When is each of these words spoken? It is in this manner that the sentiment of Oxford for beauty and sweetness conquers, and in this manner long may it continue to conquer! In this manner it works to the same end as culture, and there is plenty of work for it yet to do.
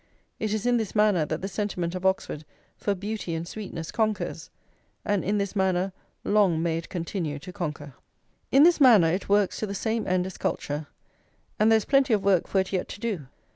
It 0.39 0.51
is 0.51 0.65
in 0.65 0.77
this 0.77 0.95
manner 0.95 1.27
that 1.27 1.43
the 1.43 1.47
sentiment 1.47 1.93
of 1.93 2.07
Oxford 2.07 2.43
for 2.75 2.95
beauty 2.95 3.35
and 3.35 3.47
sweetness 3.47 3.91
conquers, 3.91 4.49
and 5.05 5.23
in 5.23 5.37
this 5.37 5.55
manner 5.55 5.93
long 6.23 6.59
may 6.59 6.79
it 6.79 6.89
continue 6.89 7.37
to 7.37 7.53
conquer! 7.53 7.93
In 8.51 8.63
this 8.63 8.81
manner 8.81 9.09
it 9.11 9.29
works 9.29 9.59
to 9.59 9.67
the 9.67 9.75
same 9.75 10.07
end 10.07 10.25
as 10.25 10.39
culture, 10.39 10.87
and 11.59 11.71
there 11.71 11.77
is 11.77 11.85
plenty 11.85 12.13
of 12.13 12.23
work 12.25 12.47
for 12.47 12.57
it 12.59 12.73
yet 12.73 12.87
to 12.87 12.99
do. 12.99 13.27